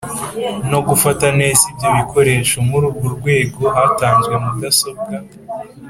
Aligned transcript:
no 0.71 0.79
gufata 0.87 1.25
neza 1.39 1.61
ibyo 1.71 1.89
bikoresho 1.97 2.55
Muri 2.69 2.85
urwo 2.89 3.07
rwego 3.15 3.59
hatanzwe 3.75 4.33
mudasobwa 4.43 5.15